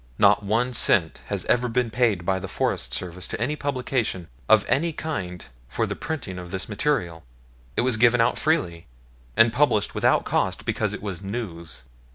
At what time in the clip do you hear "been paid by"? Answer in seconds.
1.67-2.39